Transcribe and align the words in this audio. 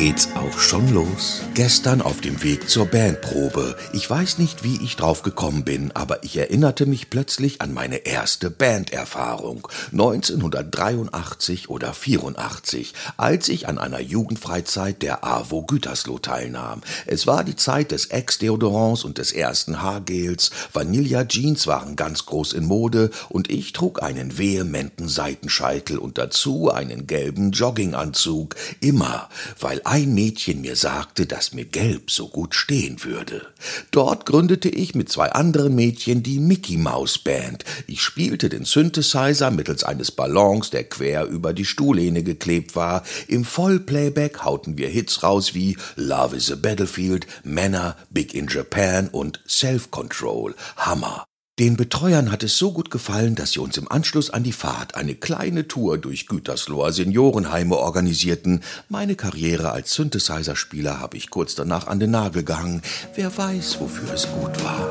geht's 0.00 0.30
auch 0.34 0.58
schon 0.58 0.94
los. 0.94 1.42
Gestern 1.52 2.00
auf 2.00 2.22
dem 2.22 2.42
Weg 2.42 2.70
zur 2.70 2.86
Bandprobe. 2.86 3.76
Ich 3.92 4.08
weiß 4.08 4.38
nicht, 4.38 4.64
wie 4.64 4.82
ich 4.82 4.96
drauf 4.96 5.20
gekommen 5.20 5.62
bin, 5.62 5.92
aber 5.92 6.24
ich 6.24 6.38
erinnerte 6.38 6.86
mich 6.86 7.10
plötzlich 7.10 7.60
an 7.60 7.74
meine 7.74 8.06
erste 8.06 8.50
Banderfahrung. 8.50 9.68
1983 9.92 11.68
oder 11.68 11.92
84, 11.92 12.94
als 13.18 13.50
ich 13.50 13.68
an 13.68 13.76
einer 13.76 14.00
Jugendfreizeit 14.00 15.02
der 15.02 15.22
AWO 15.22 15.64
Gütersloh 15.64 16.18
teilnahm. 16.18 16.80
Es 17.04 17.26
war 17.26 17.44
die 17.44 17.56
Zeit 17.56 17.90
des 17.90 18.06
Ex-Deodorants 18.06 19.04
und 19.04 19.18
des 19.18 19.32
ersten 19.32 19.82
Haargels. 19.82 20.50
Vanilla 20.72 21.26
Jeans 21.26 21.66
waren 21.66 21.96
ganz 21.96 22.24
groß 22.24 22.54
in 22.54 22.64
Mode 22.64 23.10
und 23.28 23.50
ich 23.50 23.74
trug 23.74 24.02
einen 24.02 24.38
vehementen 24.38 25.08
Seitenscheitel 25.08 25.98
und 25.98 26.16
dazu 26.16 26.70
einen 26.70 27.06
gelben 27.06 27.50
Jogginganzug. 27.50 28.54
Immer, 28.80 29.28
weil 29.58 29.82
ein 29.90 30.14
Mädchen 30.14 30.60
mir 30.60 30.76
sagte, 30.76 31.26
dass 31.26 31.52
mir 31.52 31.64
Gelb 31.64 32.12
so 32.12 32.28
gut 32.28 32.54
stehen 32.54 33.02
würde. 33.02 33.48
Dort 33.90 34.24
gründete 34.24 34.68
ich 34.68 34.94
mit 34.94 35.08
zwei 35.08 35.32
anderen 35.32 35.74
Mädchen 35.74 36.22
die 36.22 36.38
Mickey 36.38 36.76
Mouse 36.76 37.18
Band. 37.18 37.64
Ich 37.88 38.00
spielte 38.00 38.48
den 38.48 38.64
Synthesizer 38.64 39.50
mittels 39.50 39.82
eines 39.82 40.12
Ballons, 40.12 40.70
der 40.70 40.84
quer 40.84 41.26
über 41.26 41.52
die 41.52 41.64
Stuhllehne 41.64 42.22
geklebt 42.22 42.76
war. 42.76 43.02
Im 43.26 43.44
Vollplayback 43.44 44.44
hauten 44.44 44.78
wir 44.78 44.88
Hits 44.88 45.24
raus 45.24 45.54
wie 45.54 45.76
Love 45.96 46.36
is 46.36 46.52
a 46.52 46.54
Battlefield, 46.54 47.26
Männer, 47.42 47.96
Big 48.10 48.32
in 48.32 48.46
Japan 48.46 49.08
und 49.08 49.40
Self 49.48 49.90
Control. 49.90 50.54
Hammer. 50.76 51.26
Den 51.60 51.76
Betreuern 51.76 52.32
hat 52.32 52.42
es 52.42 52.56
so 52.56 52.72
gut 52.72 52.90
gefallen, 52.90 53.34
dass 53.34 53.52
sie 53.52 53.58
uns 53.58 53.76
im 53.76 53.86
Anschluss 53.86 54.30
an 54.30 54.42
die 54.42 54.52
Fahrt 54.52 54.94
eine 54.94 55.14
kleine 55.14 55.68
Tour 55.68 55.98
durch 55.98 56.26
Gütersloher 56.26 56.90
Seniorenheime 56.90 57.76
organisierten. 57.76 58.62
Meine 58.88 59.14
Karriere 59.14 59.70
als 59.70 59.92
Synthesizer-Spieler 59.92 61.00
habe 61.00 61.18
ich 61.18 61.28
kurz 61.28 61.54
danach 61.54 61.86
an 61.86 62.00
den 62.00 62.12
Nagel 62.12 62.44
gehangen. 62.44 62.80
Wer 63.14 63.36
weiß, 63.36 63.78
wofür 63.78 64.10
es 64.14 64.26
gut 64.32 64.64
war. 64.64 64.90